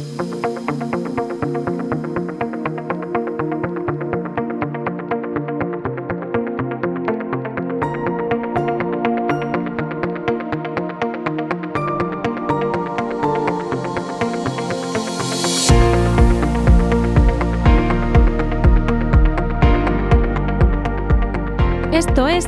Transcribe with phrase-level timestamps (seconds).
[0.00, 0.59] Esto es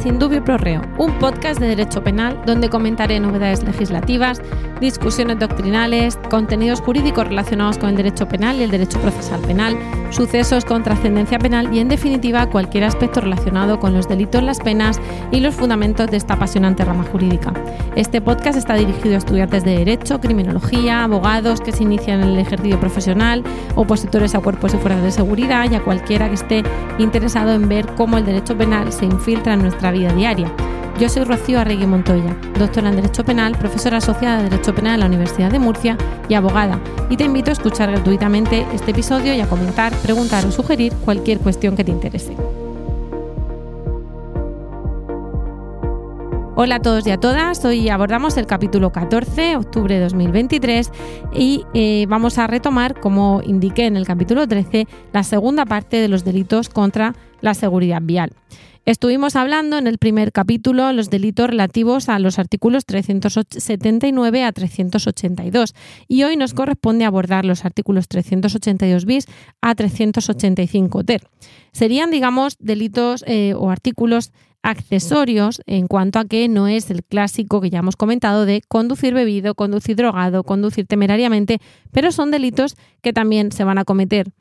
[0.02, 4.42] Sin Dubio Pro Reo, un podcast de derecho penal donde comentaré novedades legislativas,
[4.80, 9.78] discusiones doctrinales, contenidos jurídicos relacionados con el derecho penal y el derecho procesal penal,
[10.12, 15.00] sucesos con trascendencia penal y, en definitiva, cualquier aspecto relacionado con los delitos, las penas
[15.30, 17.52] y los fundamentos de esta apasionante rama jurídica.
[17.96, 22.38] Este podcast está dirigido a estudiantes de Derecho, Criminología, abogados que se inician en el
[22.38, 23.42] ejercicio profesional,
[23.74, 26.62] opositores a cuerpos y fuerzas de seguridad y a cualquiera que esté
[26.98, 30.52] interesado en ver cómo el derecho penal se infiltra en nuestra vida diaria.
[30.98, 35.00] Yo soy Rocío Arregui Montoya, doctora en Derecho Penal, profesora asociada de Derecho Penal en
[35.00, 35.96] la Universidad de Murcia
[36.28, 40.52] y abogada, y te invito a escuchar gratuitamente este episodio y a comentar, preguntar o
[40.52, 42.36] sugerir cualquier cuestión que te interese.
[46.54, 50.92] Hola a todos y a todas, hoy abordamos el capítulo 14, octubre de 2023,
[51.34, 56.08] y eh, vamos a retomar, como indiqué en el capítulo 13, la segunda parte de
[56.08, 58.32] los delitos contra la seguridad vial.
[58.84, 65.74] Estuvimos hablando en el primer capítulo los delitos relativos a los artículos 379 a 382
[66.08, 69.26] y hoy nos corresponde abordar los artículos 382 bis
[69.60, 71.22] a 385 ter.
[71.70, 77.60] Serían, digamos, delitos eh, o artículos accesorios en cuanto a que no es el clásico
[77.60, 81.60] que ya hemos comentado de conducir bebido, conducir drogado, conducir temerariamente,
[81.92, 84.32] pero son delitos que también se van a cometer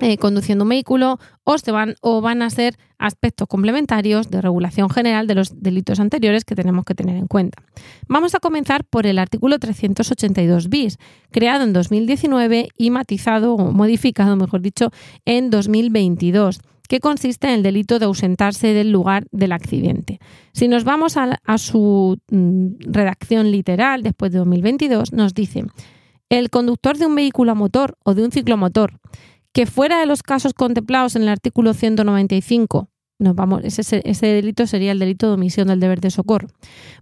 [0.00, 4.90] eh, conduciendo un vehículo o, se van, o van a ser aspectos complementarios de regulación
[4.90, 7.62] general de los delitos anteriores que tenemos que tener en cuenta.
[8.08, 10.98] Vamos a comenzar por el artículo 382 bis,
[11.30, 14.90] creado en 2019 y matizado o modificado, mejor dicho,
[15.24, 20.20] en 2022 que consiste en el delito de ausentarse del lugar del accidente.
[20.52, 25.64] Si nos vamos a, su mm, redacción literal después de 2022, nos dice,
[26.28, 28.98] el conductor de un vehículo a motor o de un ciclomotor
[29.56, 34.66] que fuera de los casos contemplados en el artículo 195, nos vamos, ese, ese, delito
[34.66, 36.48] sería el delito de omisión del deber de socorro,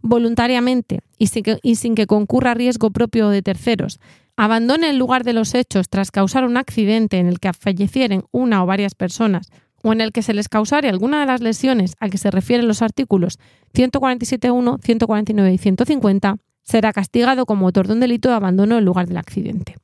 [0.02, 3.98] voluntariamente y sin, que, concurra riesgo propio de terceros,
[4.36, 8.62] abandone el lugar de los hechos tras causar un accidente en el que fallecieren una
[8.62, 9.48] o varias personas
[9.82, 12.68] o en el que se les causare alguna de las lesiones a que se refieren
[12.68, 13.40] los artículos
[13.74, 19.08] 147.1, 149 y 150, será castigado como autor de un delito de abandono del lugar
[19.08, 19.74] del accidente.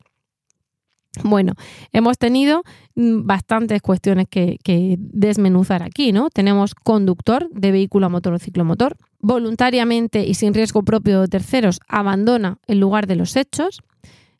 [1.25, 1.55] Bueno,
[1.93, 2.63] hemos tenido
[2.95, 6.31] mm, bastantes cuestiones que, desmenuzar aquí, ¿no?
[6.31, 11.81] Tenemos conductor de vehículo a motor o ciclomotor, voluntariamente y sin riesgo propio de terceros
[11.89, 13.83] abandona el lugar de los hechos,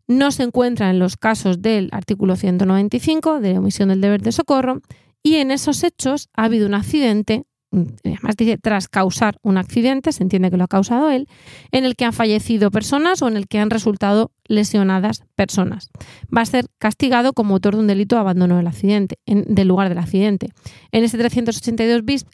[0.07, 4.81] no se encuentra en los casos del artículo 195 de omisión del deber de socorro
[5.23, 10.23] y en esos hechos ha habido un accidente además dice tras causar un accidente, se
[10.23, 11.29] entiende que lo ha causado él,
[11.71, 15.91] en el que han fallecido personas o en el que han resultado lesionadas personas.
[16.37, 19.89] Va a ser castigado como autor de un delito de abandono del accidente, del lugar
[19.89, 20.49] del accidente.
[20.91, 22.27] En este 382 bis,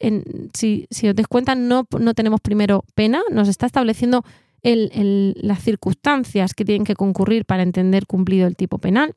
[0.54, 4.24] si, os des cuenta, no, no tenemos primero pena, nos está estableciendo
[4.62, 9.14] las circunstancias que tienen que concurrir para entender cumplido el tipo penal.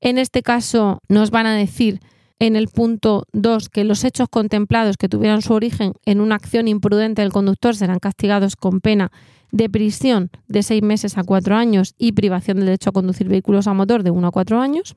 [0.00, 2.00] En este caso nos van a decir
[2.38, 6.68] en el punto 2 que los hechos contemplados que tuvieran su origen en una acción
[6.68, 9.10] imprudente del conductor serán castigados con pena
[9.50, 13.66] de prisión de seis meses a cuatro años y privación del derecho a conducir vehículos
[13.66, 14.94] a motor de uno a cuatro años.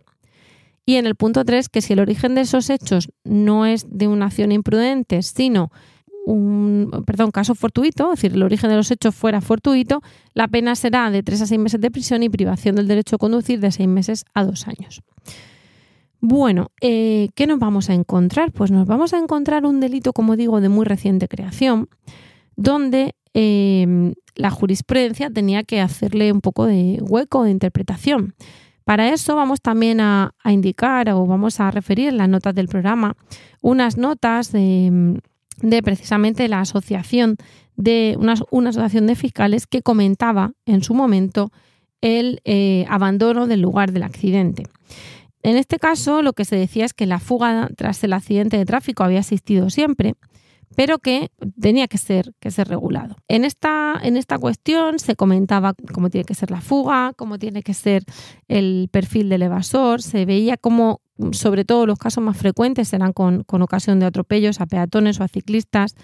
[0.86, 4.08] Y en el punto 3 que si el origen de esos hechos no es de
[4.08, 5.72] una acción imprudente, sino
[6.26, 10.02] un perdón, caso fortuito, es decir, el origen de los hechos fuera fortuito,
[10.34, 13.20] la pena será de tres a seis meses de prisión y privación del derecho a
[13.20, 15.02] conducir de seis meses a dos años.
[16.24, 18.52] Bueno, eh, ¿qué nos vamos a encontrar?
[18.52, 21.90] Pues nos vamos a encontrar un delito, como digo, de muy reciente creación,
[22.56, 28.36] donde em, la jurisprudencia tenía que hacerle un poco de hueco de interpretación.
[28.86, 33.16] Para eso vamos también a, indicar o vamos a referir en las notas del programa
[33.62, 35.20] unas notas de,
[35.84, 37.38] precisamente la asociación
[37.78, 38.34] de una,
[38.70, 41.52] asociación de fiscales que comentaba en su momento
[42.02, 44.66] el eh, abandono del lugar del accidente.
[45.44, 48.66] En este caso, lo que se decía es que la fuga tras el accidente de
[48.66, 50.16] tráfico había existido siempre,
[50.76, 53.16] pero que tenía que ser, que ser regulado.
[53.28, 57.62] En esta, en esta cuestión se comentaba cómo tiene que ser la fuga, cómo tiene
[57.62, 58.04] que ser
[58.48, 61.02] el perfil del evasor, se veía cómo,
[61.32, 65.24] sobre todo los casos más frecuentes eran con, con ocasión de atropellos a peatones o
[65.24, 65.96] a ciclistas,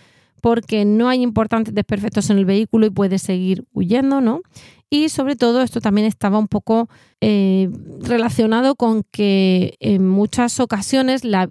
[0.41, 4.41] porque no hay importantes desperfectos en el vehículo y puede seguir huyendo, ¿no?
[4.89, 6.89] Y sobre todo esto también estaba un poco
[7.19, 7.69] eh,
[7.99, 11.49] relacionado con que en muchas ocasiones la,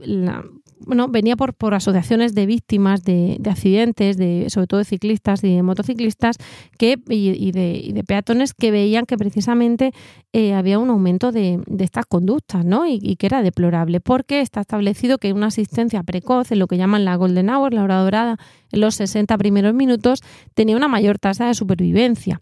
[0.86, 5.54] bueno, venía por, por asociaciones de víctimas de, accidentes, de, sobre todo de ciclistas y
[5.54, 6.36] de motociclistas
[6.78, 9.92] que, y, de, peatones que veían que precisamente
[10.32, 12.86] eh, había un aumento de, estas conductas ¿no?
[12.86, 17.04] Y, que era deplorable, porque está establecido que una asistencia precoz, en lo que llaman
[17.04, 18.38] la Golden Hour, la hora dorada,
[18.70, 20.22] en los 60 primeros minutos,
[20.54, 22.40] tenía una mayor tasa de supervivencia.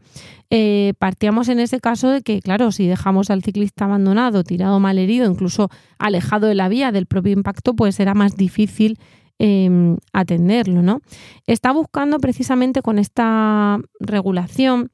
[0.50, 4.98] Eh, partíamos en ese caso de que, claro, si dejamos al ciclista abandonado, tirado mal
[4.98, 5.68] herido, incluso
[5.98, 8.98] alejado de la vía del propio impacto, pues era más difícil
[9.38, 11.00] em, atenderlo, ¿no?
[11.46, 14.90] Está buscando precisamente con esta regulación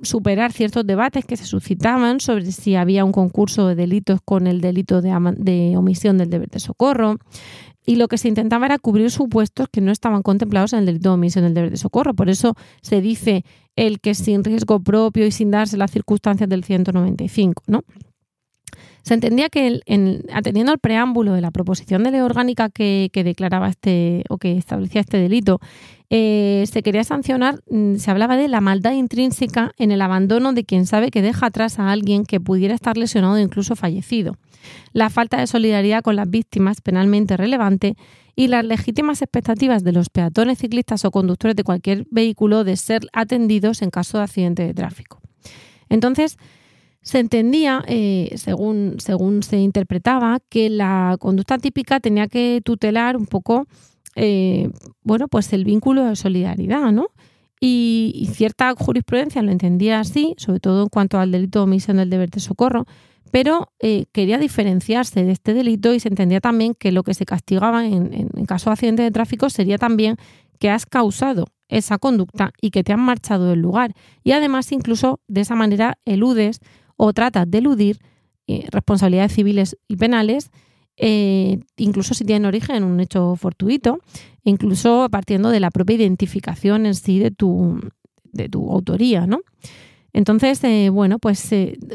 [0.00, 4.60] superar ciertos debates que se suscitaban sobre si había un concurso de delitos con el
[4.60, 7.18] delito de, omisión del deber de socorro.
[7.84, 11.10] Y lo que se intentaba era cubrir supuestos que no estaban contemplados en el delito
[11.10, 12.14] de omisión del deber de socorro.
[12.14, 13.44] Por eso se dice
[13.74, 17.82] el que sin riesgo propio y sin darse las circunstancias del 195, ¿no?
[19.02, 19.80] Se entendía que,
[20.32, 25.00] atendiendo al preámbulo de la proposición de ley orgánica que, declaraba este o que establecía
[25.00, 25.60] este delito,
[26.10, 30.64] eh, se quería sancionar, mm, se hablaba de la maldad intrínseca en el abandono de
[30.64, 34.36] quien sabe que deja atrás a alguien que pudiera estar lesionado o incluso fallecido,
[34.92, 37.96] la falta de solidaridad con las víctimas penalmente relevante
[38.36, 43.02] y las legítimas expectativas de los peatones, ciclistas o conductores de cualquier vehículo de ser
[43.12, 45.20] atendidos en caso de accidente de tráfico.
[45.88, 46.38] Entonces,
[47.02, 53.26] se entendía, eh, según, según se interpretaba, que la conducta típica tenía que tutelar un
[53.26, 53.66] poco,
[54.14, 54.70] eh,
[55.02, 57.08] bueno, pues el vínculo de solidaridad, ¿no?
[57.60, 62.10] Y, cierta jurisprudencia lo entendía así, sobre todo en cuanto al delito de omisión del
[62.10, 62.86] deber de socorro,
[63.30, 67.24] pero eh, quería diferenciarse de este delito y se entendía también que lo que se
[67.24, 70.16] castigaba en, en caso de accidente de tráfico sería también
[70.58, 73.94] que has causado esa conducta y que te han marchado del lugar.
[74.22, 76.60] Y además incluso de esa manera eludes
[77.04, 77.98] o trata de eludir
[78.46, 80.52] eh, responsabilidades civiles y penales,
[80.96, 83.98] eh, incluso si tienen origen en un hecho fortuito,
[84.44, 87.80] incluso partiendo de la propia identificación en sí de tu,
[88.30, 89.40] de tu autoría, ¿no?
[90.12, 91.50] Entonces, eh, bueno, pues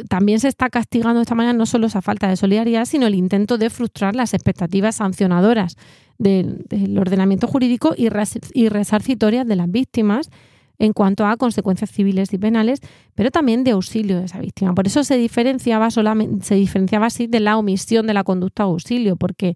[0.10, 3.16] también se está castigando de esta manera no solo esa falta de solidaridad, sino el
[3.16, 5.78] intento de frustrar las expectativas sancionadoras
[6.18, 6.66] del,
[7.00, 10.30] ordenamiento jurídico y resarcitorias de las víctimas
[10.80, 12.82] en cuanto a consecuencias civiles y penales,
[13.16, 14.74] pero también de auxilio de esa víctima.
[14.76, 19.16] Por eso se diferenciaba solamente, se diferenciaba así de la omisión de la conducta auxilio,
[19.16, 19.56] porque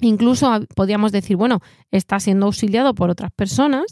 [0.00, 1.60] incluso podíamos decir, bueno,
[1.90, 3.84] está siendo auxiliado por otras personas,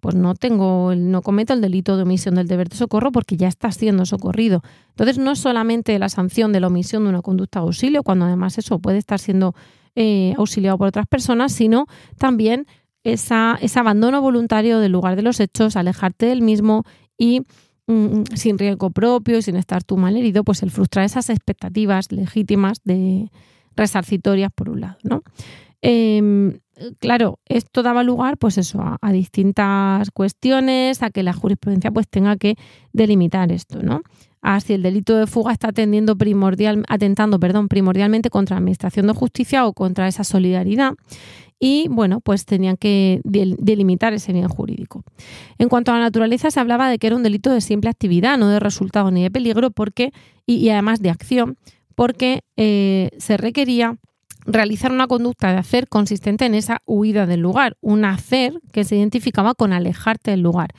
[0.00, 3.48] pues no tengo, no cometo el delito de omisión del deber de socorro porque ya
[3.48, 4.62] está siendo socorrido.
[4.90, 8.26] Entonces no es solamente la sanción de la omisión de una conducta de auxilio, cuando
[8.26, 9.54] además eso puede estar siendo
[9.94, 11.86] eh, auxiliado por otras personas, sino
[12.18, 12.66] también
[13.12, 16.84] esa, ese abandono voluntario del lugar de los hechos, alejarte del mismo
[17.16, 17.42] y
[17.86, 22.78] mm, sin riesgo propio sin estar tú mal herido, pues el frustrar esas expectativas legítimas
[22.84, 23.30] de
[23.76, 25.22] resarcitorias por un lado, ¿no?
[25.82, 26.58] Em,
[26.98, 32.36] claro, esto daba lugar, pues eso, a, distintas cuestiones, a que la jurisprudencia pues tenga
[32.36, 32.56] que
[32.92, 34.02] delimitar esto, ¿no?
[34.48, 39.08] A si el delito de fuga está atendiendo primordial, atentando, perdón, primordialmente contra la administración
[39.08, 40.94] de justicia o contra esa solidaridad
[41.58, 45.02] y bueno, pues tenían que delimitar ese bien jurídico.
[45.58, 48.38] En cuanto a la naturaleza, se hablaba de que era un delito de simple actividad,
[48.38, 50.12] no de resultado ni de peligro, porque,
[50.46, 51.56] y, además de acción,
[51.94, 53.96] porque eh, se requería
[54.44, 58.96] realizar una conducta de hacer consistente en esa huida del lugar, un hacer que se
[58.96, 60.70] identificaba con alejarte del lugar.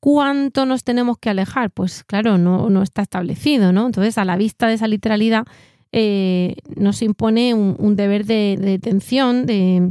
[0.00, 1.70] ¿Cuánto nos tenemos que alejar?
[1.70, 3.86] Pues claro, no, no está establecido, ¿no?
[3.86, 5.44] Entonces, a la vista de esa literalidad,
[5.90, 9.90] eh, nos impone un, deber de, detención, de,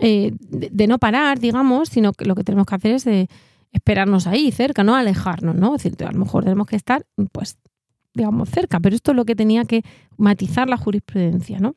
[0.00, 3.28] eh, de, no parar, digamos, sino que lo que tenemos que hacer es de
[3.70, 5.76] esperarnos ahí, cerca, no alejarnos, ¿no?
[5.76, 7.56] Es decir, a lo mejor tenemos que estar, pues,
[8.14, 9.82] digamos, cerca, pero esto es lo que tenía que
[10.16, 11.74] matizar la jurisprudencia, ¿no?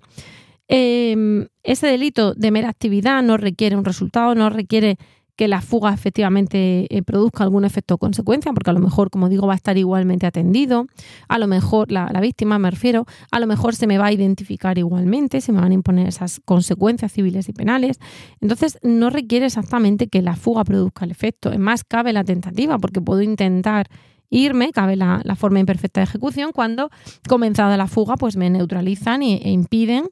[0.67, 4.97] Em, ese delito de mera actividad no requiere un resultado, no requiere
[5.35, 9.29] que la fuga efectivamente eh, produzca algún efecto o consecuencia, porque a lo mejor, como
[9.29, 10.87] digo, va a estar igualmente atendido,
[11.27, 14.77] a lo mejor la, víctima, me refiero, a lo mejor se me va a identificar
[14.77, 17.99] igualmente, se me van a imponer esas consecuencias civiles y penales.
[18.39, 21.51] Entonces, no requiere exactamente que la fuga produzca el efecto.
[21.51, 23.87] Es más, cabe la tentativa, porque puedo intentar
[24.29, 26.89] irme, cabe la, forma imperfecta de ejecución, cuando
[27.27, 30.05] comenzada la fuga, pues me neutralizan e impiden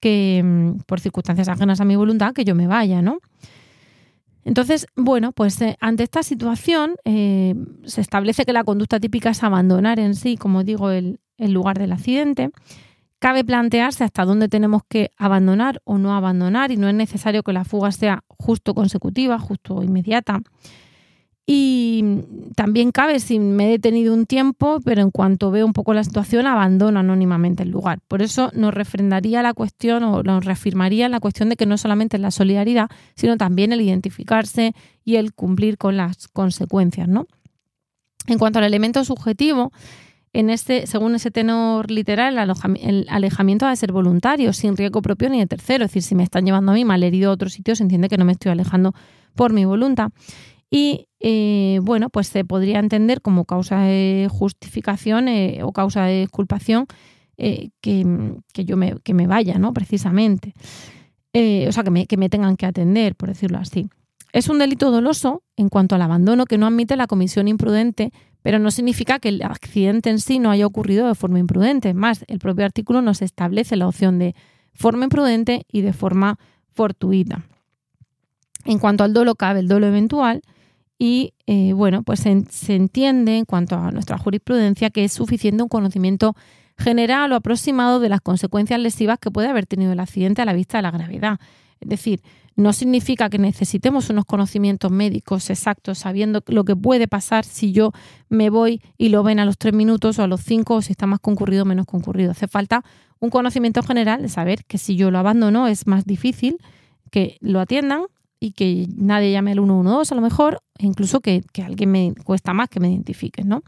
[0.00, 3.20] que, mm, por circunstancias ajenas a mi voluntad, que yo me vaya, ¿no?
[4.44, 9.42] Entonces, bueno, pues eh, ante esta situación eh, se establece que la conducta típica es
[9.42, 12.50] abandonar en sí, como digo, el, lugar del accidente.
[13.18, 17.52] Cabe plantearse hasta dónde tenemos que abandonar o no abandonar y no es necesario que
[17.52, 20.40] la fuga sea justo consecutiva, justo inmediata.
[21.46, 22.02] Y
[22.56, 26.02] también cabe si me he detenido un tiempo, pero en cuanto veo un poco la
[26.02, 27.98] situación, abandono anónimamente el lugar.
[28.08, 32.16] Por eso nos refrendaría la cuestión o nos reafirmaría la cuestión de que no solamente
[32.16, 34.74] es la solidaridad, sino también el identificarse
[35.04, 37.26] y el cumplir con las consecuencias, ¿no?
[38.26, 39.70] En cuanto al elemento subjetivo,
[40.32, 42.38] en este, según ese tenor literal,
[42.80, 45.84] el alejamiento ha de ser voluntario, sin riesgo propio ni de tercero.
[45.84, 48.08] Es decir, si me están llevando a mí mal herido a otro sitio, se entiende
[48.08, 48.94] que no me estoy alejando
[49.36, 50.10] por mi voluntad.
[50.76, 56.24] Y eh, bueno, pues se podría entender como causa de justificación eh, o causa de
[56.24, 56.86] exculpación
[57.36, 58.04] eh, que,
[58.54, 59.72] yo me, que me vaya, ¿no?
[59.72, 60.52] Precisamente.
[61.32, 63.88] o sea, que me, que me tengan que atender, por decirlo así.
[64.32, 68.10] Es un delito doloso en cuanto al abandono que no admite la comisión imprudente,
[68.42, 71.94] pero no significa que el accidente en sí no haya ocurrido de forma imprudente.
[71.94, 74.34] Más, el propio artículo nos establece la opción de
[74.72, 76.36] forma imprudente y de forma
[76.72, 77.44] fortuita.
[78.64, 80.42] En cuanto al dolo, cabe el dolo eventual,
[80.98, 85.68] y eh, bueno, pues se, entiende en cuanto a nuestra jurisprudencia que es suficiente un
[85.68, 86.34] conocimiento
[86.78, 90.52] general o aproximado de las consecuencias lesivas que puede haber tenido el accidente a la
[90.52, 91.38] vista de la gravedad.
[91.80, 92.20] Es decir,
[92.56, 97.90] no significa que necesitemos unos conocimientos médicos exactos, sabiendo lo que puede pasar si yo
[98.28, 100.92] me voy y lo ven a los tres minutos o a los cinco, o si
[100.92, 102.30] está más concurrido o menos concurrido.
[102.30, 102.84] Hace falta
[103.18, 106.58] un conocimiento general de saber que si yo lo abandono es más difícil
[107.10, 108.02] que lo atiendan
[108.44, 112.14] y que nadie llame al 112 a lo mejor, e incluso que, que alguien me
[112.24, 113.62] cuesta más que me identifique, ¿no?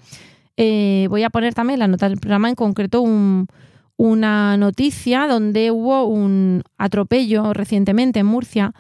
[0.57, 3.03] Eh, voy a poner también la nota del programa, en concreto
[3.97, 8.73] una noticia donde hubo un atropello recientemente en Murcia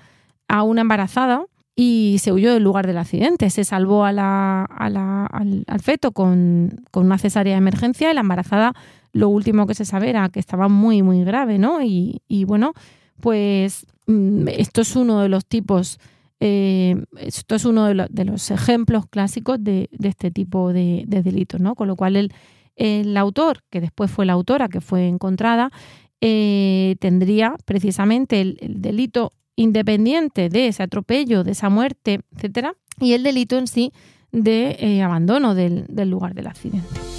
[0.49, 3.51] a una embarazada y se huyó del lugar del accidente.
[3.51, 8.73] Se salvó a la, al, feto con, una cesárea de emergencia y la embarazada
[9.13, 11.81] lo último que se sabe era que estaba muy, muy grave, ¿no?
[11.83, 12.73] Y, bueno,
[13.21, 15.99] pues esto es uno de los tipos,
[16.41, 21.75] eh, esto es uno de, los ejemplos clásicos de, este tipo de, delitos, ¿no?
[21.75, 22.33] Con lo cual el,
[22.77, 25.71] el, autor, que después fue la autora que fue encontrada,
[26.21, 33.23] eh, tendría precisamente el, delito independiente de ese atropello, de esa muerte, etcétera, y el
[33.23, 33.93] delito en sí
[34.33, 37.16] de eh, abandono del lugar del accidente.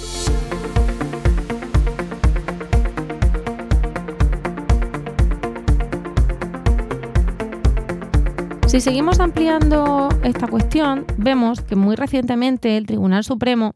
[8.68, 13.74] Si seguimos ampliando esta cuestión, vemos que muy recientemente el Tribunal Supremo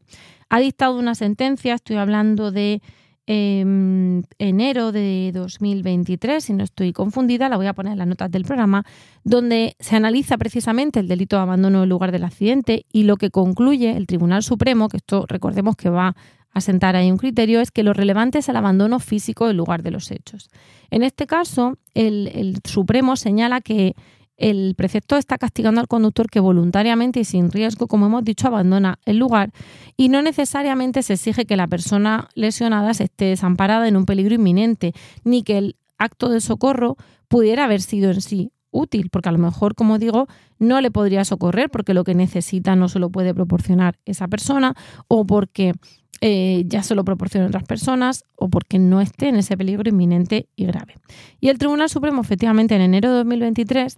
[0.49, 2.79] ha dictado una sentencia, estoy hablando de
[3.25, 8.29] em, enero de 2023, si no estoy confundida, la voy a poner en las notas
[8.29, 8.85] del programa,
[9.23, 13.31] donde se analiza precisamente el delito de abandono del lugar del accidente y lo que
[13.31, 16.15] concluye el Tribunal Supremo, que esto recordemos que va
[16.51, 19.81] a sentar ahí un criterio, es que lo relevante es el abandono físico del lugar
[19.81, 20.51] de los hechos.
[20.91, 23.95] En este caso, el Supremo señala que
[24.37, 28.99] el precepto está castigando al conductor que voluntariamente y sin riesgo, como hemos dicho, abandona
[29.05, 29.51] el lugar
[29.97, 34.35] y no necesariamente se exige que la persona lesionada se esté desamparada en un peligro
[34.35, 36.97] inminente, ni que el acto de socorro
[37.27, 40.27] pudiera haber sido en sí útil, porque a lo mejor, como digo,
[40.59, 44.75] no le podría socorrer porque lo que necesita no se lo puede proporcionar esa persona
[45.07, 45.73] o porque
[46.21, 50.47] eh, ya se lo proporcionan otras personas o porque no esté en ese peligro inminente
[50.55, 50.95] y grave.
[51.39, 53.97] Y el Tribunal Supremo, efectivamente, en enero de 2023,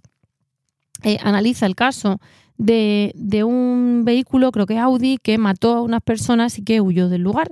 [1.02, 2.20] eh, analiza el caso
[2.58, 7.22] de, un vehículo, creo que Audi, que mató a unas personas y que huyó del
[7.22, 7.48] lugar.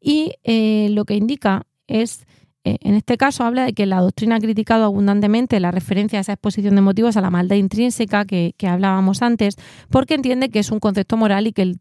[0.00, 2.26] Y eh, lo que indica es,
[2.64, 6.22] eh, en este caso, habla de que la doctrina ha criticado abundantemente la referencia a
[6.22, 9.56] esa exposición de motivos a la maldad intrínseca que, hablábamos antes,
[9.90, 11.80] porque entiende que es un concepto moral y que el,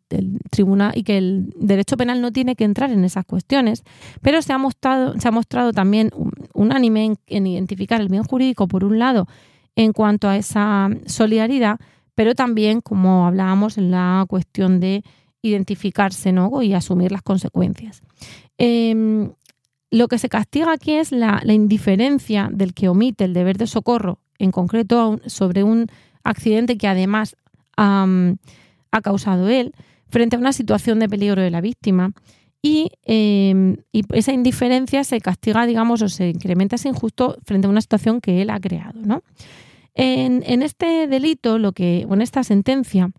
[0.50, 3.84] tribunal y que el derecho penal no tiene que entrar en esas cuestiones.
[4.22, 6.10] Pero se ha mostrado, se ha mostrado también
[6.54, 9.28] unánime en identificar el bien jurídico, por un lado,
[9.76, 11.80] en cuanto a esa solidaridad,
[12.16, 15.04] pero también, como hablábamos, en la cuestión de
[15.42, 16.62] identificarse ¿no?
[16.62, 18.02] y asumir las consecuencias.
[18.58, 19.32] Em,
[19.92, 24.20] lo que se castiga aquí es la, indiferencia del que omite el deber de socorro,
[24.40, 25.88] en concreto sobre un
[26.24, 27.36] accidente que además
[27.78, 29.74] ha causado él,
[30.10, 32.12] frente a una situación de peligro de la víctima.
[32.66, 37.70] Y, em, y, esa indiferencia se castiga, digamos, o se incrementa ese injusto frente a
[37.70, 39.22] una situación que él ha creado, ¿no?
[39.96, 43.12] En, este delito, lo que, o en esta sentencia,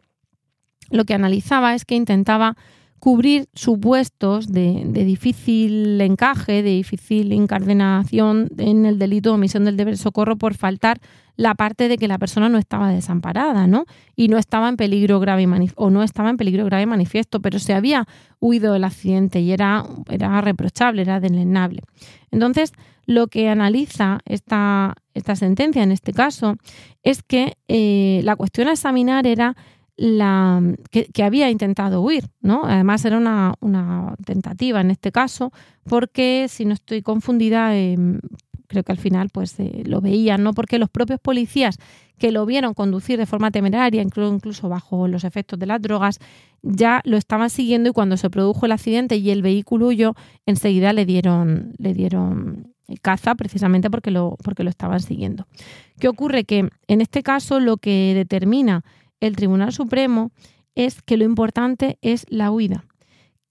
[0.91, 2.57] lo que analizaba es que intentaba
[3.05, 9.93] cubrir supuestos de, difícil encaje, de difícil encardenación en el delito de omisión del deber
[9.93, 11.03] de socorro por faltar
[11.37, 13.85] la parte de que la persona no estaba desamparada, ¿no?
[14.17, 17.75] Y no estaba en peligro grave o no estaba en peligro grave manifiesto, pero se
[17.75, 18.07] había
[18.41, 21.83] huido del accidente y era, era reprochable, era denenable.
[22.31, 22.73] Entonces,
[23.05, 26.57] lo que analiza esta, esta sentencia en este caso
[27.03, 29.57] es que eh, la cuestión a examinar era
[29.97, 30.61] la
[30.91, 32.65] que, había intentado huir, ¿no?
[32.65, 35.53] Además era una, tentativa en este caso,
[35.85, 38.21] porque si no estoy confundida, em,
[38.67, 40.53] creo que al final pues eh, lo veían, ¿no?
[40.53, 41.79] Porque los propios policías
[42.19, 46.19] que lo vieron conducir de forma temeraria, incluso bajo los efectos de las drogas,
[46.63, 50.15] ya lo estaban siguiendo y cuando se produjo el accidente y el vehículo huyó,
[50.47, 55.47] enseguida le dieron, le dieron caza precisamente porque lo, porque lo estaban siguiendo.
[55.99, 56.45] ¿Qué ocurre?
[56.45, 58.85] Que en este caso lo que determina
[59.27, 60.31] el Tribunal Supremo
[60.75, 62.85] es que lo importante es la huida,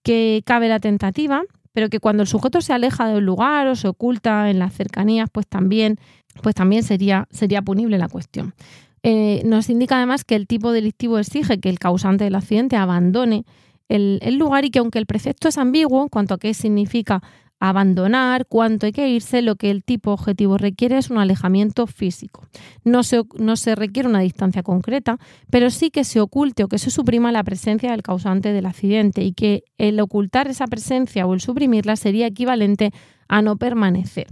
[0.02, 3.88] que cabe la tentativa, pero que cuando el sujeto se aleja del lugar o se
[3.88, 5.98] oculta en las cercanías, pues también,
[6.42, 8.54] pues también sería, sería punible la cuestión.
[9.02, 13.44] Eh, nos indica además que el tipo delictivo exige que el causante del accidente abandone
[13.88, 17.22] el, el, lugar y que aunque el precepto es ambiguo en cuanto a qué significa
[17.60, 22.46] abandonar, cuánto hay que irse, lo que el tipo objetivo requiere es un alejamiento físico.
[22.84, 25.18] No se, no se requiere una distancia concreta,
[25.50, 29.22] pero sí que se oculte o que se suprima la presencia del causante del accidente
[29.22, 32.92] y que el ocultar esa presencia o el suprimirla sería equivalente
[33.28, 34.26] a no permanecer.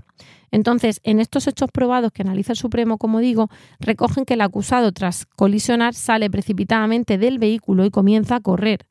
[0.51, 3.49] Entonces, en estos hechos probados que analiza el Supremo, como digo,
[3.81, 8.87] recogen que el acusado tras colisionar sale precipitadamente del vehículo y comienza a correr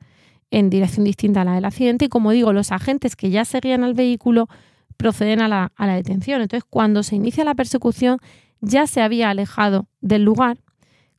[0.52, 3.82] en dirección distinta a la del accidente y como digo, los agentes que ya seguían
[3.82, 4.48] al vehículo
[4.96, 6.42] proceden a la, detención.
[6.42, 8.18] Entonces, cuando se inicia la persecución,
[8.60, 10.58] ya se había alejado del lugar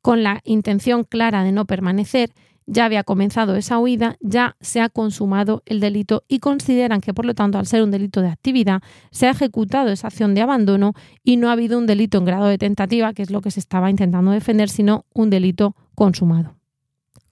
[0.02, 2.32] con la intención clara de no permanecer,
[2.66, 7.26] ya había comenzado esa huida, ya se ha consumado el delito y consideran que, por
[7.26, 10.94] lo tanto, al ser un delito de actividad, se ha ejecutado esa acción de abandono
[11.24, 13.60] y no ha habido un delito en grado de tentativa, que es lo que se
[13.60, 16.56] estaba intentando defender, sino un delito consumado.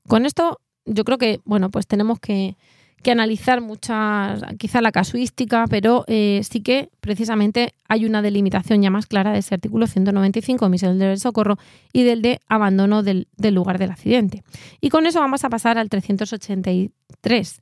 [0.07, 0.59] Con esto
[0.93, 2.55] yo creo que, bueno, pues tenemos que,
[3.09, 9.07] analizar muchas, quizá la casuística, pero eh, sí que precisamente hay una delimitación ya más
[9.07, 11.57] clara de ese artículo 195, omisión del socorro,
[11.93, 14.43] y del de abandono del, lugar del accidente.
[14.81, 17.59] Y con eso vamos a pasar al 383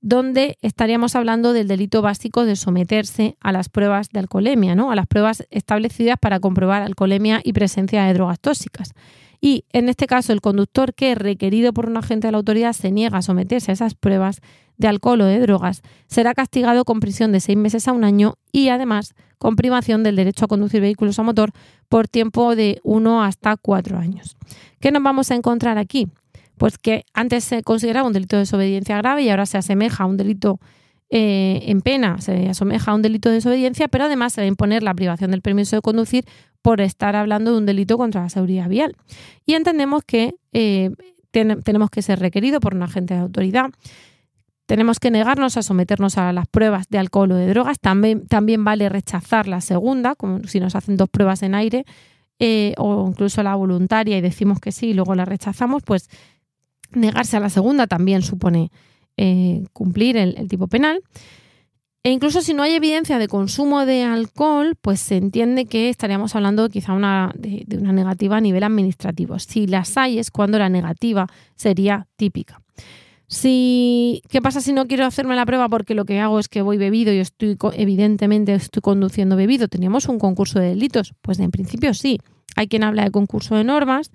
[0.00, 4.92] donde estaríamos hablando del delito básico de someterse a las pruebas de alcoholemia, ¿no?
[4.92, 8.94] a las pruebas establecidas para comprobar alcoholemia y presencia de drogas tóxicas.
[9.40, 12.90] Y en este caso, el conductor que, requerido por un agente de la autoridad, se
[12.90, 14.40] niega a someterse a esas pruebas
[14.76, 18.34] de alcohol o de drogas, será castigado con prisión de seis meses a un año
[18.52, 21.52] y además con privación del derecho a conducir vehículos a motor
[21.88, 24.36] por tiempo de uno hasta cuatro años.
[24.80, 26.08] ¿Qué nos vamos a encontrar aquí?
[26.56, 30.06] Pues que antes se consideraba un delito de desobediencia grave y ahora se asemeja a
[30.06, 30.58] un delito
[31.10, 34.48] eh, en pena, se asemeja a un delito de desobediencia, pero además se va a
[34.48, 36.24] imponer la privación del permiso de conducir
[36.60, 38.96] por estar hablando de un delito contra la seguridad vial.
[39.46, 40.90] Y entendemos que eh,
[41.30, 43.70] tenemos que ser requeridos por un agente de autoridad.
[44.66, 47.78] Tenemos que negarnos a someternos a las pruebas de alcohol o de drogas.
[47.78, 51.86] También, también vale rechazar la segunda, como si nos hacen dos pruebas en aire,
[52.38, 56.08] eh, o incluso la voluntaria y decimos que sí y luego la rechazamos, pues
[56.90, 58.70] negarse a la segunda también supone
[59.18, 61.02] eh, cumplir el tipo penal.
[62.04, 66.34] E incluso si no hay evidencia de consumo de alcohol, pues se entiende que estaríamos
[66.36, 69.38] hablando quizá una, de, una negativa a nivel administrativo.
[69.38, 71.26] Si las hay es cuando la negativa
[71.56, 72.62] sería típica.
[73.26, 76.62] Si, ¿Qué pasa si no quiero hacerme la prueba porque lo que hago es que
[76.62, 79.68] voy bebido y estoy evidentemente estoy conduciendo bebido?
[79.68, 81.12] ¿Teníamos un concurso de delitos?
[81.20, 82.20] Pues en principio sí.
[82.56, 84.10] Hay quien habla de concurso de normas,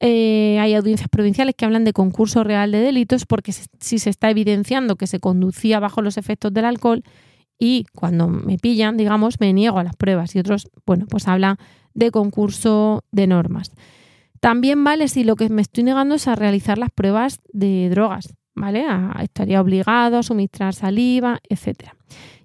[0.00, 4.30] eh, hay audiencias provinciales que hablan de concurso real de delitos porque si se está
[4.30, 7.02] evidenciando que se conducía bajo los efectos del alcohol
[7.58, 11.58] y cuando me pillan, digamos, me niego a las pruebas y otros, bueno, pues habla
[11.94, 13.70] de concurso de normas.
[14.40, 18.34] También vale si lo que me estoy negando es a realizar las pruebas de drogas,
[18.54, 18.84] ¿vale?
[19.22, 21.96] estaría obligado a suministrar saliva, etcétera.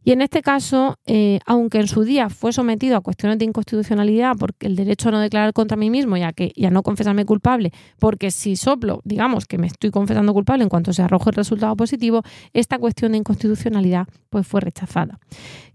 [0.10, 4.36] Y en este caso, eh, aunque en su día fue sometido a cuestiones de inconstitucionalidad
[4.40, 7.26] porque el derecho a no declarar contra mí mismo y a, que, y no confesarme
[7.26, 11.36] culpable, porque si soplo, digamos que me estoy confesando culpable en cuanto se arroje el
[11.36, 15.20] resultado positivo, esta cuestión de inconstitucionalidad pues fue rechazada.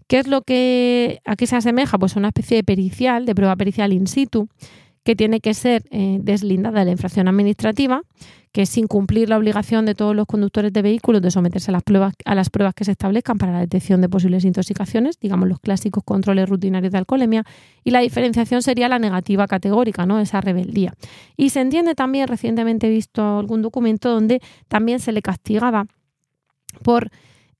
[0.07, 1.97] ¿Qué es lo que aquí se asemeja?
[1.97, 4.49] Pues una especie de pericial, de prueba pericial in situ,
[5.05, 8.01] que tiene que ser eh, deslindada de la infracción administrativa,
[8.51, 11.83] que sin cumplir la obligación de todos los conductores de vehículos de someterse a las
[11.83, 15.59] pruebas, a las pruebas que se establezcan para la detección de posibles intoxicaciones, digamos los
[15.59, 17.43] clásicos controles rutinarios de alcoholemia,
[17.83, 20.19] y la diferenciación sería la negativa categórica, ¿no?
[20.19, 20.95] esa rebeldía.
[21.37, 25.85] Y se entiende también, recientemente he visto algún documento donde también se le castigaba
[26.81, 27.11] por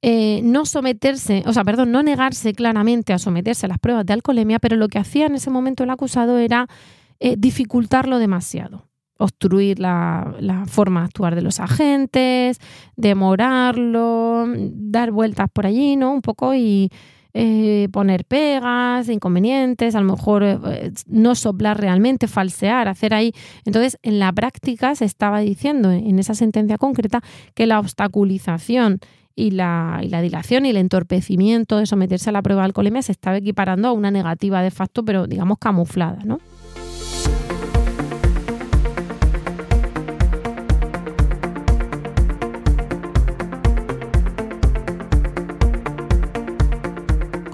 [0.01, 4.13] eh, no someterse, o sea, perdón, no negarse claramente a someterse a las pruebas de
[4.13, 6.67] alcoholemia, pero lo que hacía en ese momento el acusado era
[7.19, 12.59] eh, dificultarlo demasiado, obstruir la, forma de actuar de los agentes,
[12.95, 16.13] demorarlo, dar vueltas por allí, ¿no?
[16.13, 16.89] Un poco y
[17.33, 23.33] eh, poner pegas, inconvenientes, a lo mejor eh, no soplar realmente, falsear, hacer ahí.
[23.65, 27.21] Entonces, en la práctica se estaba diciendo en esa sentencia concreta
[27.53, 28.99] que la obstaculización
[29.35, 33.01] y la, y la dilación y el entorpecimiento de someterse a la prueba de alcoholemia
[33.01, 36.39] se estaba equiparando a una negativa de facto, pero digamos camuflada, ¿no?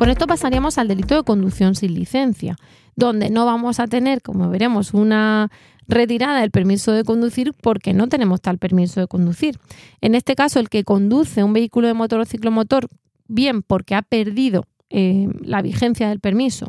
[0.01, 2.55] Con esto pasaríamos al delito de conducción sin licencia,
[2.95, 5.51] donde no vamos a tener, como veremos, una
[5.87, 9.59] retirada del permiso de conducir porque no tenemos tal permiso de conducir.
[10.01, 12.87] En este caso, el que conduce un vehículo de motor o ciclomotor,
[13.27, 16.65] bien porque ha perdido eh, la vigencia del permiso,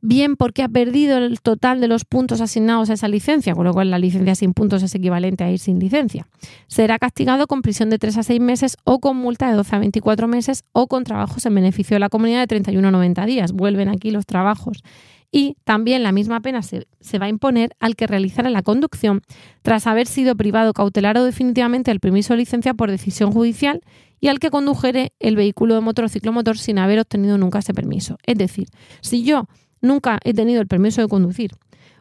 [0.00, 3.72] bien porque ha perdido el total de los puntos asignados a esa licencia, con lo
[3.72, 6.26] cual la licencia sin puntos es equivalente a ir sin licencia.
[6.66, 9.78] Será castigado con prisión de 3 a 6 meses o con multa de 12 a
[9.78, 13.52] 24 meses o con trabajos en beneficio de la comunidad de 31 a 90 días.
[13.52, 14.82] Vuelven aquí los trabajos.
[15.30, 19.20] Y también la misma pena se, se va a imponer al que realizara la conducción
[19.60, 23.82] tras haber sido privado cautelar o definitivamente del permiso de licencia por decisión judicial
[24.20, 27.74] y al que condujere el vehículo de motor o ciclomotor sin haber obtenido nunca ese
[27.74, 28.16] permiso.
[28.24, 28.68] Es decir,
[29.00, 29.46] si yo
[29.80, 31.52] nunca he tenido el permiso de conducir,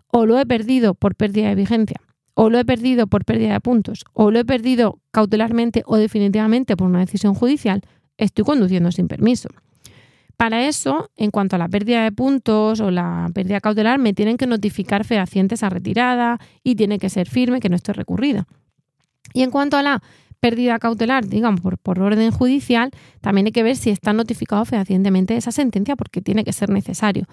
[0.08, 2.02] o lo he perdido por pérdida de vigencia,
[2.34, 6.78] o lo he perdido por pérdida de puntos, o lo he perdido cautelarmente o definitivamente
[6.78, 7.82] por una decisión judicial,
[8.18, 9.50] estoy conduciendo sin permiso.
[10.38, 14.38] Para eso, en cuanto a la pérdida de puntos o la pérdida cautelar, me tienen
[14.38, 18.46] que notificar fehacientes a retirada y tiene que ser firme que no esté recurrida.
[19.34, 20.04] Y en cuanto a la
[20.40, 25.36] pérdida cautelar, digamos, por, por, orden judicial, también hay que ver si está notificado fehacientemente
[25.36, 27.26] esa sentencia porque tiene que ser necesario.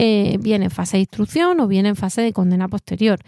[0.00, 3.18] Eh, bien en fase de instrucción o bien en fase de condena posterior.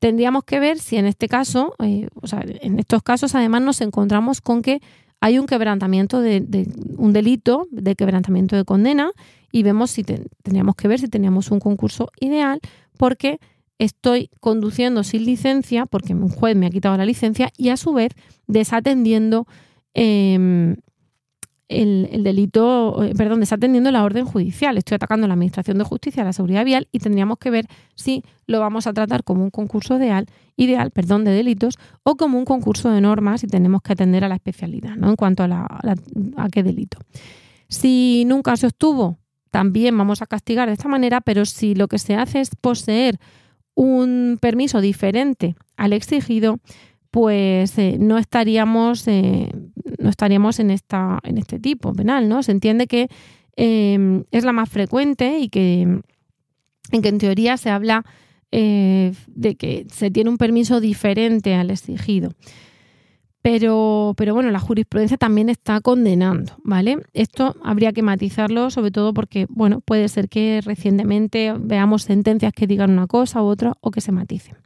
[0.00, 3.80] Tendríamos que ver si en este caso, eh, o sea, en estos casos además nos
[3.82, 4.80] encontramos con que
[5.20, 9.12] hay un quebrantamiento de, un delito de quebrantamiento de condena
[9.52, 12.58] y vemos si tendríamos que ver si teníamos un concurso ideal
[12.96, 13.38] porque
[13.78, 17.92] estoy conduciendo sin licencia porque un juez me ha quitado la licencia y a su
[17.92, 18.10] vez
[18.48, 19.46] desatendiendo
[19.94, 20.74] eh,
[21.68, 24.78] el, delito, eh, perdón, desatendiendo la orden judicial.
[24.78, 27.66] Estoy atacando a la Administración de Justicia, a la seguridad vial y tendríamos que ver
[27.94, 30.26] si lo vamos a tratar como un concurso ideal,
[30.56, 34.28] ideal perdón, de delitos o como un concurso de normas y tenemos que atender a
[34.28, 35.10] la especialidad ¿no?
[35.10, 35.66] en cuanto a, la,
[36.36, 36.98] a qué delito.
[37.68, 39.18] Si nunca se obtuvo,
[39.50, 43.18] también vamos a castigar de esta manera, pero si lo que se hace es poseer
[43.74, 46.58] un permiso diferente al exigido,
[47.10, 49.50] pues eh, no estaríamos eh,
[50.08, 53.08] no estaríamos en esta en este tipo penal no se entiende que
[53.56, 58.06] em, es la más frecuente y que en que en teoría se habla
[58.50, 62.30] eh, de que se tiene un permiso diferente al exigido
[63.42, 66.98] pero, pero bueno, la jurisprudencia también está condenando, ¿vale?
[67.12, 72.66] Esto habría que matizarlo, sobre todo porque, bueno, puede ser que recientemente veamos sentencias que
[72.66, 74.56] digan una cosa u otra o que se maticen.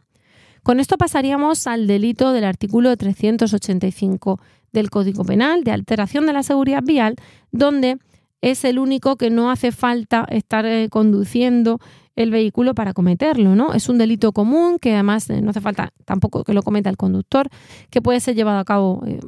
[0.62, 4.40] Con esto pasaríamos al delito del artículo 385
[4.72, 7.16] del Código Penal de alteración de la seguridad vial,
[7.50, 7.98] donde
[8.42, 11.80] es el único que no hace falta estar eh, conduciendo
[12.14, 13.72] el vehículo para cometerlo, ¿no?
[13.72, 16.96] Es un delito común que además eh, no hace falta tampoco que lo cometa el
[16.96, 17.48] conductor,
[17.90, 19.18] que puede ser llevado a cabo, eh,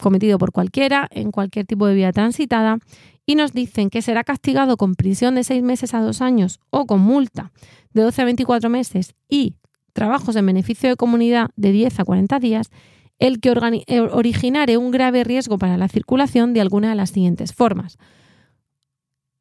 [0.00, 2.78] cometido por cualquiera, en cualquier tipo de vía transitada,
[3.26, 6.86] y nos dicen que será castigado con prisión de seis meses a dos años o
[6.86, 7.52] con multa
[7.94, 9.54] de 12 a 24 meses y
[9.92, 12.70] trabajos en beneficio de comunidad de 10 a 40 días,
[13.18, 13.50] el que
[13.86, 17.98] eh, originare un grave riesgo para la circulación de alguna de las siguientes formas.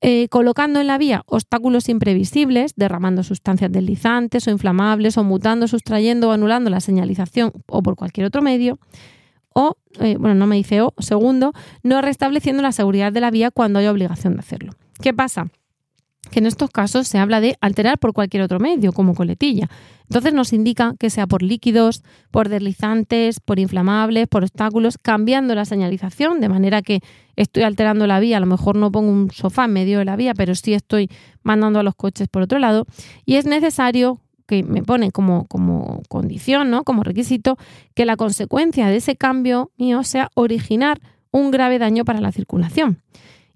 [0.04, 6.30] Eh, colocando en la vía obstáculos imprevisibles, derramando sustancias deslizantes o inflamables, o mutando, sustrayendo
[6.30, 8.80] o anulando la señalización o por cualquier otro medio.
[9.54, 13.52] O, eh, bueno, no me dice o, segundo, no restableciendo la seguridad de la vía
[13.52, 14.74] cuando hay obligación de hacerlo.
[15.02, 15.52] ¿Qué pasa?
[16.30, 19.70] Que en estos casos se habla de alterar por cualquier otro medio, como coletilla.
[20.04, 25.66] Entonces nos indica que sea por líquidos, por deslizantes, por inflamables, por obstáculos, cambiando la
[25.66, 27.00] señalización, de manera que
[27.36, 30.16] estoy alterando la vía, a lo mejor no pongo un sofá en medio de la
[30.16, 31.10] vía, pero sí estoy
[31.44, 32.86] mandando a los coches por otro lado,
[33.26, 36.84] y es necesario que me pone como, como condición, ¿no?
[36.84, 37.58] como requisito,
[37.94, 41.00] que la consecuencia de ese cambio mío sea originar
[41.32, 43.02] un grave daño para la circulación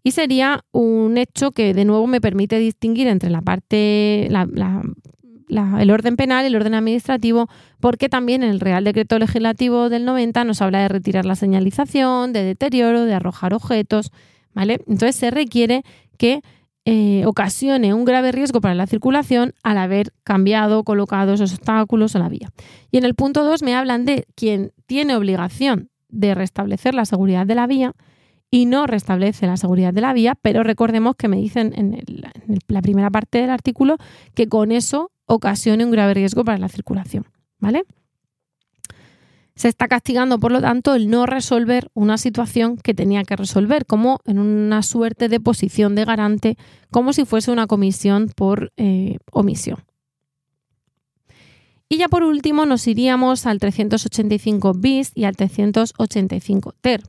[0.06, 6.15] y sería un hecho que de nuevo me permite distinguir entre la parte, el orden
[6.15, 10.82] penal el orden administrativo, porque también en el Real Decreto Legislativo del 90 nos habla
[10.82, 14.12] de retirar la señalización, de deterioro, de arrojar objetos,
[14.54, 14.80] ¿vale?
[14.86, 15.82] Entonces se requiere
[16.20, 16.41] que
[16.86, 22.20] eh, ocasione un grave riesgo para la circulación al haber cambiado, colocado esos obstáculos a
[22.20, 22.52] la vía.
[22.91, 27.48] Y en el punto 2 me hablan de quien tiene obligación de restablecer la seguridad
[27.48, 27.96] de la vía,
[28.56, 32.02] y no restablece la seguridad de la vía, pero recordemos que me dicen en,
[32.70, 33.98] la primera parte del artículo
[34.34, 37.26] que con eso ocasione un grave riesgo para la circulación.
[37.60, 37.84] ¿Vale?
[39.56, 43.86] Se está castigando, por lo tanto, el no resolver una situación que tenía que resolver,
[43.86, 46.58] como en una suerte de posición de garante,
[46.91, 49.80] como si fuese una comisión por eh, omisión.
[51.89, 57.04] Y ya por último nos iríamos al 385 bis y al 385 ter.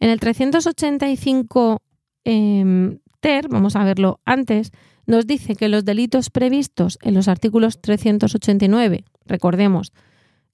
[0.00, 1.82] En el 385
[2.24, 4.72] em, ter, vamos a verlo antes,
[5.06, 9.92] nos dice que los delitos previstos en los artículos 389, recordemos,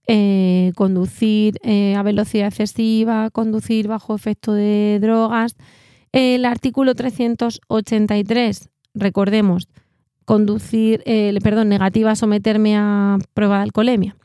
[0.09, 5.57] eh, conducir eh, a velocidad excesiva, conducir bajo efecto de drogas.
[6.13, 9.69] El artículo 383, recordemos,
[10.25, 14.17] conducir, eh, perdón, negativa a someterme a prueba de alcoholemia.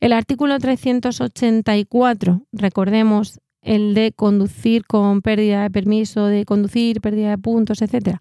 [0.00, 7.38] El artículo 384, recordemos, el de conducir con pérdida de permiso de conducir, pérdida de
[7.38, 8.16] puntos, etc.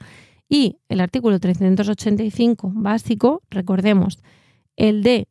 [0.50, 4.20] Y el artículo 385 básico, recordemos,
[4.76, 5.28] el de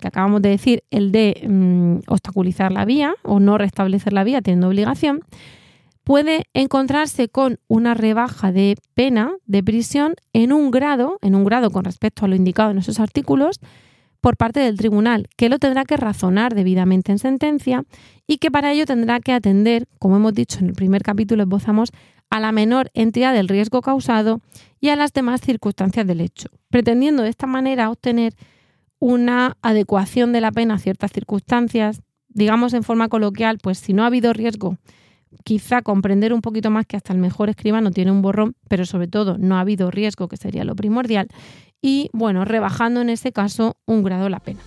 [0.00, 4.42] que acabamos de decir, el de mm, obstaculizar la vía o no restablecer la vía
[4.42, 5.20] teniendo obligación,
[6.02, 11.70] puede encontrarse con una rebaja de pena de prisión en un grado, en un grado
[11.70, 13.60] con respecto a lo indicado en esos artículos,
[14.26, 17.84] por parte del tribunal, que lo tendrá que razonar debidamente en sentencia
[18.26, 21.92] y que para ello tendrá que atender, como hemos dicho en el primer capítulo, esbozamos,
[22.28, 24.40] a la menor entidad del riesgo causado
[24.80, 28.34] y a las demás circunstancias del hecho, pretendiendo de esta manera obtener
[28.98, 34.02] una adecuación de la pena a ciertas circunstancias, digamos en forma coloquial, pues si no
[34.02, 34.76] ha habido riesgo,
[35.44, 39.06] quizá comprender un poquito más que hasta el mejor escribano tiene un borrón, pero sobre
[39.06, 41.28] todo no ha habido riesgo, que sería lo primordial,
[41.82, 44.60] y bueno, rebajando en ese caso un grado la pena.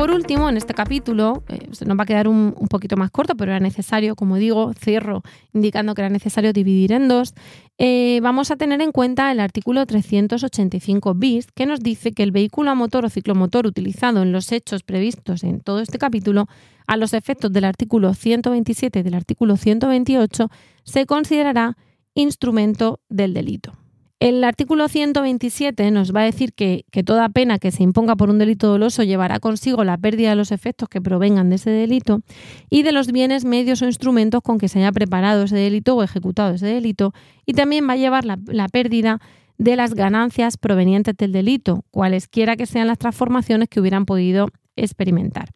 [0.00, 3.36] por último, en este capítulo, eh, se nos va a quedar un, poquito más corto,
[3.36, 7.34] pero era necesario, como digo, cierro indicando que era necesario dividir en dos,
[7.82, 12.30] eh, vamos a tener en cuenta el artículo 385 bis, que nos dice que el
[12.30, 16.46] vehículo a motor o ciclomotor utilizado en los hechos previstos en todo este capítulo,
[16.86, 20.50] a los efectos del artículo 127 y del artículo 128,
[20.84, 21.78] se considerará
[22.12, 23.79] instrumento del delito.
[24.20, 28.38] El artículo 127 nos va a decir que, toda pena que se imponga por un
[28.38, 32.20] delito doloso llevará consigo la pérdida de los efectos que provengan de ese delito
[32.68, 36.02] y de los bienes, medios o instrumentos con que se haya preparado ese delito o
[36.02, 37.14] ejecutado ese delito
[37.46, 39.20] y también va a llevar la, pérdida
[39.56, 45.48] de las ganancias provenientes del delito, cualesquiera que sean las transformaciones que hubieran podido experimentar.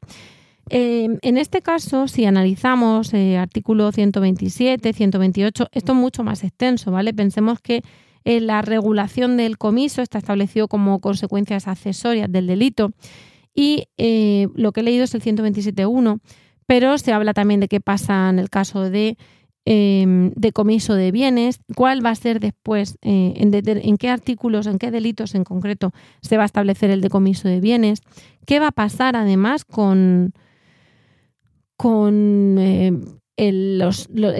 [0.71, 6.91] Eh, en este caso, si analizamos eh, artículo 127, 128, esto es mucho más extenso,
[6.91, 7.13] ¿vale?
[7.13, 7.83] Pensemos que
[8.25, 12.93] la regulación del comiso está establecido como consecuencias accesorias del delito.
[13.55, 16.21] Y eh, lo que he leído es el 127.1,
[16.67, 19.17] pero se habla también de qué pasa en el caso de
[19.65, 24.91] em, comiso de bienes, cuál va a ser después, eh, en, qué artículos, en qué
[24.91, 28.01] delitos en concreto se va a establecer el decomiso de bienes,
[28.47, 30.33] qué va a pasar además con,
[31.77, 32.93] con eh,
[33.37, 33.83] el,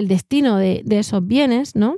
[0.07, 1.95] destino de, de, esos bienes, ¿no?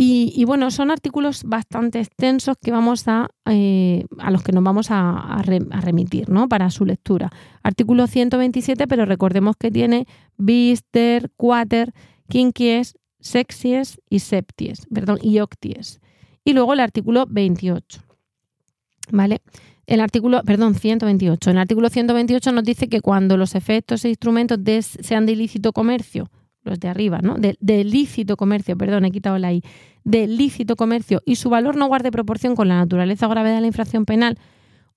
[0.00, 4.92] Y, bueno, son artículos bastante extensos que vamos a, eh, a los que nos vamos
[4.92, 6.48] a, remitir ¿no?
[6.48, 7.32] para su lectura.
[7.64, 10.06] Artículo 127, pero recordemos que tiene
[10.36, 11.92] bister, quater,
[12.28, 16.00] quinquies, sexies y septies, perdón, y octies.
[16.44, 18.00] Y luego el artículo 28.
[19.10, 19.42] ¿Vale?
[19.88, 21.50] El artículo, perdón, 128.
[21.50, 24.60] El artículo 128 nos dice que cuando los efectos e instrumentos
[25.00, 26.30] sean de ilícito comercio
[26.62, 27.36] los de arriba, ¿no?
[27.36, 29.62] De, lícito comercio, perdón, he quitado la I,
[30.04, 33.60] de lícito comercio y su valor no guarde proporción con la naturaleza o gravedad de
[33.62, 34.38] la infracción penal,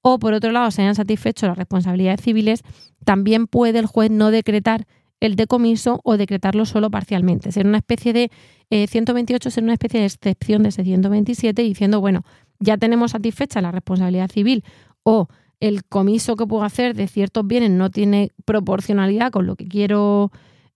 [0.02, 2.64] o por otro lado se hayan satisfecho las responsabilidades civiles,
[3.06, 4.88] también puede el juez no decretar
[5.20, 7.52] el decomiso o decretarlo solo parcialmente.
[7.52, 8.32] Ser una especie de
[8.70, 12.24] 128, eh, ser una especie de excepción de ese 127 diciendo, bueno,
[12.60, 14.64] ya tenemos satisfecha la responsabilidad civil
[15.04, 15.28] o
[15.60, 20.32] el comiso que puedo hacer de ciertos bienes no tiene proporcionalidad con lo que quiero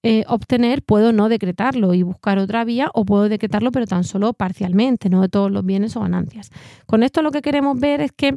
[0.08, 4.34] eh, obtener, puedo no decretarlo y buscar otra vía o puedo decretarlo pero tan solo
[4.34, 6.52] parcialmente, no de todos los bienes o ganancias.
[6.86, 8.36] Con esto lo que queremos ver es que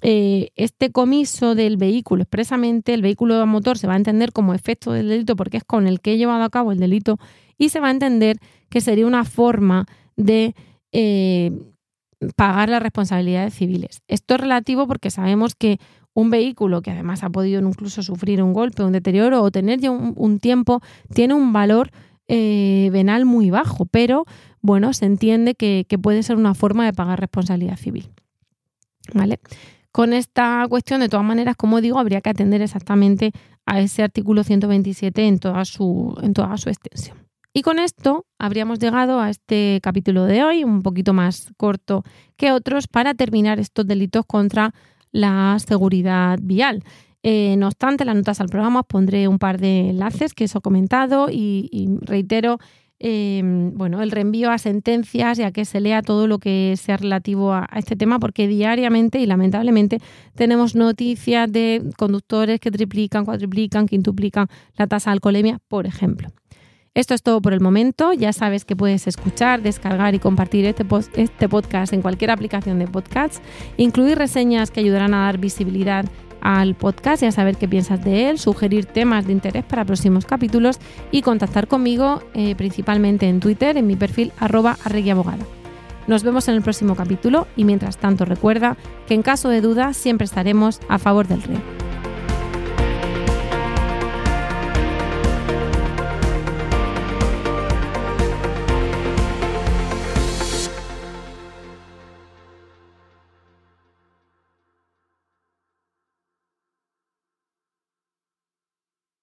[0.00, 4.54] eh, este comiso del vehículo, expresamente el vehículo de motor se va a entender como
[4.54, 7.18] efecto del delito porque es con el que he llevado a cabo el delito
[7.58, 8.38] y se va a entender
[8.70, 9.84] que sería una forma
[10.16, 10.54] de
[10.92, 11.52] eh,
[12.36, 14.00] pagar las responsabilidades civiles.
[14.08, 15.78] Esto es relativo porque sabemos que
[16.14, 19.90] un vehículo que además ha podido incluso sufrir un golpe, un deterioro o tener ya
[19.90, 20.80] un, tiempo,
[21.14, 21.90] tiene un valor
[22.28, 24.24] eh, venal muy bajo, pero
[24.60, 28.10] bueno, se entiende que, que puede ser una forma de pagar responsabilidad civil.
[29.14, 29.40] ¿Vale?
[29.90, 33.32] Con esta cuestión, de todas maneras, como digo, habría que atender exactamente
[33.66, 37.18] a ese artículo 127 en toda su, en toda su extensión.
[37.52, 42.02] Y con esto habríamos llegado a este capítulo de hoy, un poquito más corto
[42.36, 44.72] que otros, para terminar estos delitos contra
[45.12, 46.82] la seguridad vial.
[47.22, 50.56] Eh, no obstante, las notas al programa os pondré un par de enlaces que os
[50.56, 52.58] he comentado y, reitero
[52.98, 56.96] em, bueno, el reenvío a sentencias y a que se lea todo lo que sea
[56.96, 59.98] relativo a, este tema, porque diariamente y lamentablemente
[60.34, 66.28] tenemos noticias de conductores que triplican, cuatriplican, quintuplican la tasa de alcoholemia, por ejemplo.
[66.94, 68.12] Esto es todo por el momento.
[68.12, 72.86] Ya sabes que puedes escuchar, descargar y compartir este, este podcast en cualquier aplicación de
[72.86, 73.40] podcasts,
[73.78, 76.04] incluir reseñas que ayudarán a dar visibilidad
[76.42, 80.26] al podcast y a saber qué piensas de él, sugerir temas de interés para próximos
[80.26, 85.46] capítulos y contactar conmigo eh, principalmente en Twitter en mi perfil arroba arreguiabogada.
[86.08, 88.76] Nos vemos en el próximo capítulo y mientras tanto recuerda
[89.06, 91.58] que en caso de duda siempre estaremos a favor del rey.